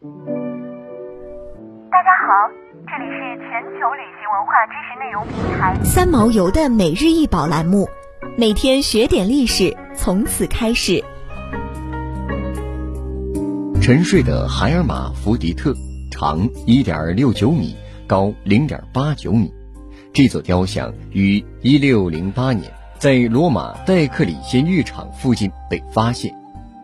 [0.00, 0.06] 大
[2.04, 2.30] 家好，
[2.86, 3.18] 这里是
[3.50, 7.88] 全球旅行文化知识内容平台三毛游的每日一宝栏目，
[8.36, 11.02] 每天学点历史，从此开始。
[13.82, 15.74] 沉睡的海尔马福迪特，
[16.12, 17.76] 长一点六九米，
[18.06, 19.52] 高零点八九米。
[20.12, 26.32] 这座雕像于一六零八年在罗马戴克里先浴场附近被发现，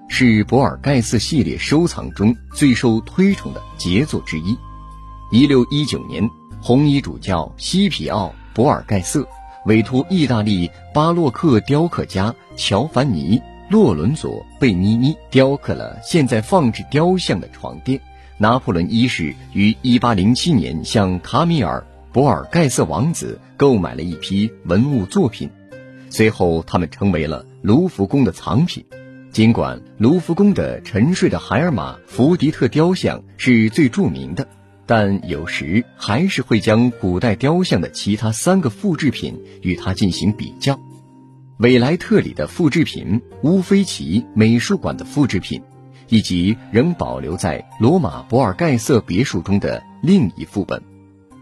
[0.09, 4.57] 是博尔盖瑟系列收藏中最受推崇的杰作之一。
[5.31, 6.29] 一六一九年，
[6.61, 9.27] 红衣主教西皮奥·博尔盖瑟
[9.67, 18.01] 委托意大利巴洛克雕刻家乔凡尼·洛伦佐·贝尼尼雕刻了现在放置雕像的床垫。
[18.37, 21.85] 拿破仑一世于一八零七年向卡米尔。
[22.13, 25.51] 博尔盖瑟王子购买了一批文物作品，
[26.11, 28.85] 随后他们成为了卢浮宫的藏品。
[29.35, 34.47] 尽管卢浮宫的沉睡的海尔玛福迪特雕像是最著名的，
[34.87, 40.79] 但有时还是会将古代雕像的其他三个复制品与它进行比较。
[41.59, 45.61] 韦莱特里的复制品、乌菲齐美术馆的复制品，
[46.09, 50.81] 以及仍保留在罗马博尔盖瑟别墅中的另一副本。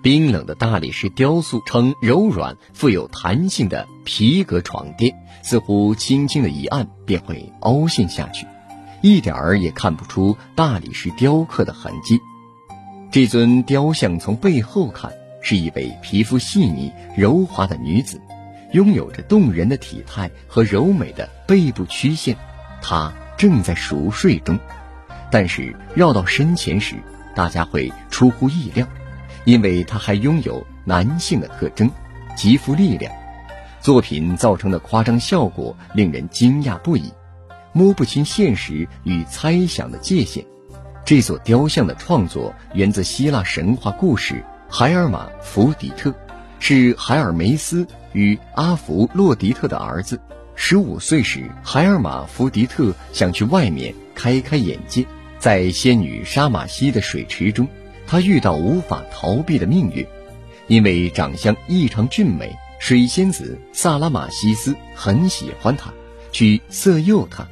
[0.02, 8.44] 冰冷的大理石雕塑呈柔软、富有弹性的皮革床垫，似乎轻轻的一按便会凹陷下去，
[9.00, 12.20] 一点儿也看不出大理石雕刻的痕迹。
[13.12, 18.20] 这尊雕像从背后看是一位皮肤细腻、柔滑的女子，
[18.72, 22.36] 拥有着动人的体态和柔美的背部曲线。
[22.80, 24.58] 她正在熟睡中，
[25.30, 26.96] 但是绕到身前时，
[27.36, 28.84] 大家会出乎意料。
[29.44, 31.90] 因为它还拥有男性的特征，
[32.36, 33.12] 极富力量。
[33.80, 37.12] 作品造成的夸张效果令人惊讶不已，
[37.72, 40.44] 摸不清现实与猜想的界限。
[41.04, 46.14] 这座雕像的创作源自希腊神话故事海尔马福迪特，
[46.60, 50.20] 是海尔梅斯与阿弗洛狄特的儿子。
[50.54, 55.04] 十五岁时，海尔马福迪特想去外面开开眼界，
[55.40, 57.66] 在仙女沙马西的水池中。
[58.06, 60.06] 他遇到无法逃避的命运，
[60.66, 65.92] 因为长相异常俊美，水仙子萨拉马西斯很喜欢他，
[66.30, 67.46] 去色诱他，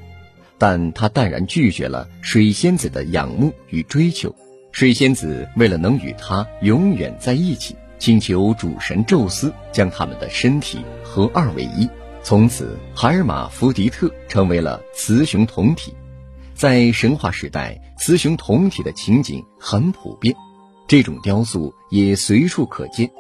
[0.59, 4.35] 但他淡然拒绝了水仙子的仰慕与追求。
[4.73, 11.89] 水仙子为了能与他永远在一起，请求主神宙斯将他们的身体合二为一。
[12.23, 15.95] 从此，海尔马福迪特成为了雌雄同体。
[16.61, 20.37] 在神话时代，雌雄同体的情景很普遍。
[20.87, 23.11] 这种雕塑也随处可见，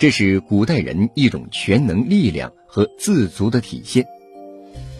[0.00, 4.04] 这是古代人一种全能力量和自足的体现。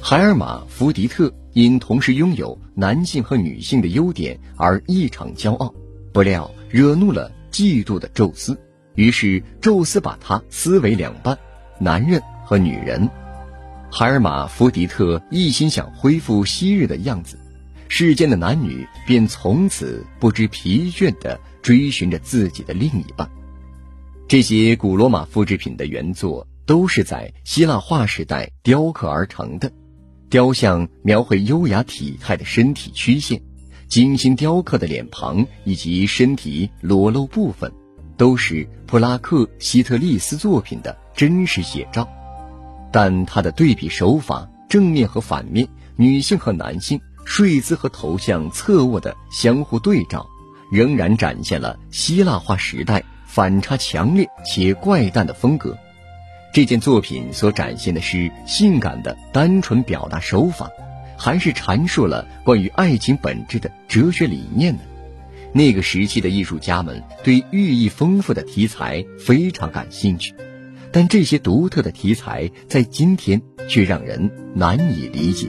[0.00, 5.75] 海尔玛福迪特因同时拥有男性和女性的优点而异常骄傲，
[6.12, 8.56] 不料惹怒了嫉妒的宙斯，
[8.94, 11.37] 于是宙斯把他撕为两半，
[11.81, 13.10] 男人和女人。
[13.91, 17.37] 海尔玛福迪特一心想恢复昔日的样子，
[17.88, 21.41] 世间的男女便从此不知疲倦的。
[21.60, 23.28] 追寻着自己的另一半，
[24.26, 29.71] 这些古罗马复制品的原作都是在希腊化时代雕刻而成的。
[30.31, 33.43] 雕像描绘优雅体态的身体曲线，
[33.87, 37.70] 精心雕刻的脸庞以及身体裸露部分，
[38.16, 42.09] 都是普拉克希特利斯作品的真实写照。
[42.91, 50.27] 但它的对比手法，正面和反面，女性和男性，睡姿和头像侧卧的相互对照。
[50.71, 55.75] 仍然展现了希腊化时代反差强烈且怪诞的风格。
[56.53, 60.71] 这件作品所展现的是性感的单纯表达手法，
[61.17, 64.81] 还是阐述了关于爱情本质的哲学理念呢？
[65.55, 70.34] 那个时期的艺术家们对寓意丰富的题材非常感兴趣，
[70.93, 73.41] 但这些独特的题材在今天
[73.71, 75.49] 却让人难以理解。